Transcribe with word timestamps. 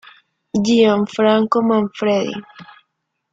Gianfranco 0.65 1.57
Manfredi. 1.67 2.35